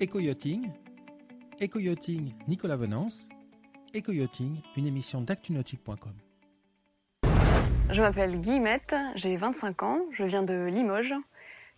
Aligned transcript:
Éco-yachting, 0.00 0.70
Éco-yachting 1.58 2.32
Nicolas 2.46 2.76
Venance, 2.76 3.28
Éco-yachting, 3.92 4.60
une 4.76 4.86
émission 4.86 5.20
d'actunautique.com. 5.20 6.12
Je 7.90 8.00
m'appelle 8.00 8.38
Guillemette, 8.38 8.94
j'ai 9.16 9.36
25 9.36 9.82
ans, 9.82 9.98
je 10.12 10.22
viens 10.22 10.44
de 10.44 10.66
Limoges 10.66 11.16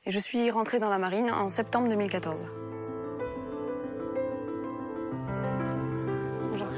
et 0.05 0.11
je 0.11 0.19
suis 0.19 0.51
rentrée 0.51 0.79
dans 0.79 0.91
la 0.91 0.99
marine 0.99 1.31
en 1.31 1.49
septembre 1.49 1.89
2014. 1.89 2.47
Bonjour. 6.51 6.69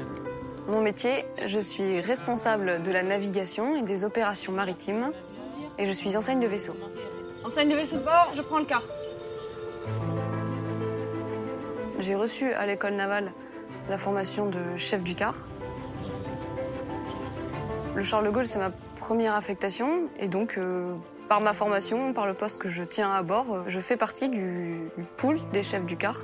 Mon 0.69 0.81
métier, 0.81 1.25
je 1.45 1.59
suis 1.59 1.99
responsable 1.99 2.83
de 2.83 2.91
la 2.91 3.03
navigation 3.03 3.75
et 3.75 3.81
des 3.81 4.05
opérations 4.05 4.53
maritimes 4.53 5.11
et 5.77 5.85
je 5.87 5.91
suis 5.91 6.15
enseigne 6.15 6.39
de 6.39 6.47
vaisseau. 6.47 6.77
Enseigne 7.43 7.67
de 7.67 7.75
vaisseau 7.75 7.97
de 7.97 8.03
bord, 8.03 8.31
je 8.33 8.41
prends 8.41 8.59
le 8.59 8.65
quart. 8.65 8.83
J'ai 12.03 12.15
reçu 12.15 12.51
à 12.51 12.65
l'école 12.65 12.95
navale 12.95 13.31
la 13.89 13.97
formation 13.97 14.47
de 14.47 14.59
chef 14.75 15.03
du 15.03 15.15
car. 15.15 15.35
Le 17.95 18.03
Charles 18.03 18.25
de 18.25 18.29
Gaulle, 18.29 18.45
c'est 18.45 18.59
ma 18.59 18.71
première 18.99 19.35
affectation 19.35 20.09
et 20.19 20.27
donc 20.27 20.57
euh, 20.57 20.95
par 21.29 21.39
ma 21.39 21.53
formation, 21.53 22.11
par 22.11 22.27
le 22.27 22.33
poste 22.33 22.59
que 22.59 22.67
je 22.67 22.83
tiens 22.83 23.09
à 23.09 23.23
bord, 23.23 23.45
euh, 23.53 23.63
je 23.67 23.79
fais 23.79 23.95
partie 23.95 24.27
du, 24.27 24.89
du 24.97 25.03
pool 25.15 25.39
des 25.53 25.63
chefs 25.63 25.85
du 25.85 25.95
car 25.95 26.19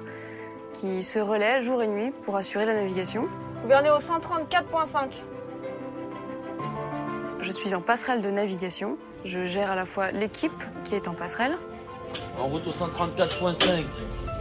qui 0.73 1.01
se 1.01 1.17
relaient 1.17 1.61
jour 1.61 1.81
et 1.81 1.87
nuit 1.87 2.11
pour 2.25 2.35
assurer 2.35 2.65
la 2.65 2.73
navigation. 2.73 3.29
Gouverner 3.61 3.91
au 3.91 3.99
134.5. 3.99 5.11
Je 7.39 7.51
suis 7.51 7.73
en 7.73 7.79
passerelle 7.79 8.19
de 8.19 8.29
navigation. 8.29 8.97
Je 9.23 9.45
gère 9.45 9.71
à 9.71 9.75
la 9.75 9.85
fois 9.85 10.11
l'équipe 10.11 10.61
qui 10.83 10.95
est 10.95 11.07
en 11.07 11.13
passerelle 11.13 11.57
En 12.37 12.47
route 12.47 12.67
au 12.67 12.71
134.5. 12.71 13.85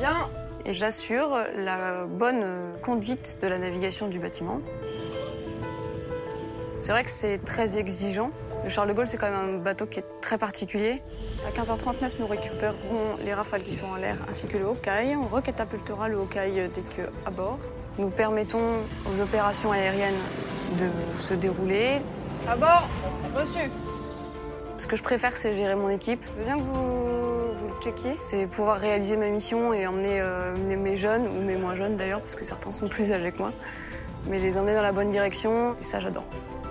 Bien. 0.01 0.29
Et 0.69 0.75
j'assure 0.75 1.31
la 1.57 2.05
bonne 2.05 2.45
conduite 2.85 3.39
de 3.41 3.49
la 3.49 3.57
navigation 3.57 4.07
du 4.07 4.19
bâtiment. 4.19 4.61
C'est 6.81 6.93
vrai 6.93 7.05
que 7.05 7.11
c'est 7.11 7.39
très 7.39 7.79
exigeant. 7.79 8.31
Le 8.65 8.69
Charles 8.69 8.89
de 8.89 8.93
Gaulle, 8.93 9.07
c'est 9.07 9.17
quand 9.17 9.31
même 9.31 9.57
un 9.57 9.59
bateau 9.59 9.87
qui 9.87 10.01
est 10.01 10.05
très 10.21 10.37
particulier. 10.37 11.01
À 11.47 11.59
15h39, 11.59 12.11
nous 12.21 12.27
récupérerons 12.27 13.17
les 13.25 13.33
rafales 13.33 13.65
qui 13.65 13.75
sont 13.75 13.87
en 13.87 13.97
l'air 13.97 14.17
ainsi 14.31 14.47
que 14.47 14.59
le 14.59 14.67
Hawkeye. 14.67 15.17
On 15.17 15.27
recatapultera 15.35 16.09
le 16.09 16.19
Hawkeye 16.19 16.69
dès 16.75 16.83
que 16.83 17.09
à 17.25 17.31
bord. 17.31 17.59
Nous 17.99 18.11
permettons 18.11 18.83
aux 19.07 19.21
opérations 19.23 19.73
aériennes 19.73 20.21
de 20.79 20.91
se 21.19 21.33
dérouler. 21.33 22.01
À 22.47 22.57
bord, 22.57 22.87
reçu. 23.35 23.71
Ce 24.79 24.87
que 24.87 24.97
je 24.97 25.03
préfère, 25.03 25.35
c'est 25.35 25.55
gérer 25.55 25.75
mon 25.75 25.89
équipe. 25.89 26.23
Je 26.27 26.39
veux 26.39 26.45
bien 26.45 26.59
que 26.59 26.63
vous, 26.63 27.28
C'est 28.17 28.47
pouvoir 28.47 28.79
réaliser 28.79 29.17
ma 29.17 29.29
mission 29.29 29.73
et 29.73 29.87
emmener 29.87 30.21
euh, 30.21 30.55
mes- 30.57 30.97
jeunes, 30.97 31.27
ou 31.29 31.43
mes 31.45 31.57
moins 31.57 31.75
jeunes 31.75 31.97
d'ailleurs, 31.97 32.21
parce 32.21 32.35
que 32.35 32.45
certains 32.45 32.73
sont 32.73 32.89
plus 32.89 33.13
âgés 33.13 33.31
que 33.33 33.39
moi, 33.39 33.53
mais 34.29 34.39
les 34.39 34.59
emmener 34.59 34.75
dans 34.75 34.83
la 34.83 34.93
bonne 34.93 35.11
direction, 35.11 35.77
et 35.81 35.85
ça, 35.85 36.01
j'adore. 36.01 36.25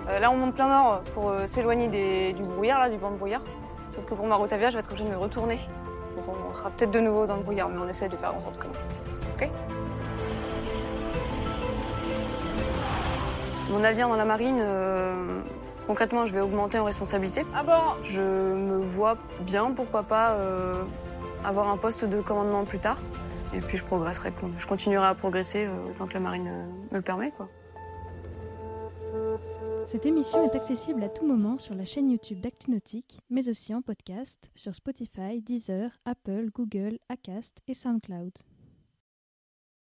Euh, 0.08 0.18
là, 0.18 0.30
on 0.30 0.36
monte 0.36 0.54
plein 0.54 0.68
nord 0.68 1.00
pour 1.14 1.30
euh, 1.30 1.46
s'éloigner 1.46 1.88
du 2.32 2.42
brouillard, 2.42 2.80
là, 2.80 2.90
du 2.90 2.96
banc 2.98 3.10
de 3.10 3.16
brouillard. 3.16 3.42
Sauf 3.90 4.04
que 4.04 4.14
pour 4.14 4.26
ma 4.26 4.36
route 4.36 4.52
à 4.52 4.58
vierge, 4.58 4.72
je 4.72 4.78
vais 4.78 4.80
être 4.80 4.90
obligée 4.90 5.08
de 5.08 5.14
me 5.14 5.18
retourner. 5.18 5.56
Donc 6.16 6.24
on 6.50 6.54
sera 6.54 6.70
peut-être 6.70 6.90
de 6.90 7.00
nouveau 7.00 7.26
dans 7.26 7.36
le 7.36 7.42
brouillard, 7.42 7.68
mais 7.68 7.78
on 7.82 7.88
essaie 7.88 8.08
de 8.08 8.16
faire 8.16 8.34
en 8.34 8.40
sorte 8.40 8.58
que 8.58 8.66
non. 8.66 8.72
Ok? 9.34 9.48
Mon 13.70 13.84
avenir 13.84 14.08
dans 14.08 14.16
la 14.16 14.24
marine, 14.24 14.62
concrètement, 15.88 16.26
je 16.26 16.32
vais 16.32 16.40
augmenter 16.40 16.78
en 16.78 16.84
responsabilité. 16.84 17.44
À 17.52 17.64
bord. 17.64 17.98
Je 18.04 18.20
me 18.20 18.78
vois 18.84 19.18
bien, 19.40 19.72
pourquoi 19.72 20.04
pas, 20.04 20.34
euh, 20.34 20.84
avoir 21.44 21.68
un 21.68 21.76
poste 21.76 22.04
de 22.04 22.20
commandement 22.20 22.64
plus 22.64 22.78
tard. 22.78 22.98
Et 23.54 23.60
puis 23.60 23.78
je 23.78 23.84
progresserai, 23.84 24.32
je 24.58 24.66
continuerai 24.66 25.06
à 25.06 25.14
progresser 25.14 25.64
euh, 25.64 25.90
autant 25.90 26.06
que 26.06 26.14
la 26.14 26.20
marine 26.20 26.48
euh, 26.48 26.66
me 26.92 26.96
le 26.98 27.02
permet. 27.02 27.32
Quoi. 27.32 27.48
Cette 29.86 30.04
émission 30.04 30.44
est 30.44 30.54
accessible 30.54 31.02
à 31.02 31.08
tout 31.08 31.26
moment 31.26 31.56
sur 31.56 31.74
la 31.74 31.86
chaîne 31.86 32.10
YouTube 32.10 32.40
d'ActuNautique, 32.40 33.20
mais 33.30 33.48
aussi 33.48 33.74
en 33.74 33.80
podcast 33.80 34.50
sur 34.54 34.74
Spotify, 34.74 35.40
Deezer, 35.40 35.90
Apple, 36.04 36.50
Google, 36.54 36.98
Acast 37.08 37.62
et 37.66 37.72
SoundCloud. 37.72 38.32